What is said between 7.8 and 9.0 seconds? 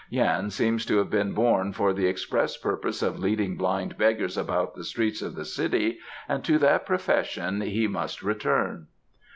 must return."